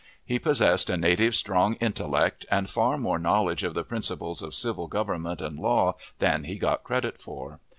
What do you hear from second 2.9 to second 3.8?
more knowledge of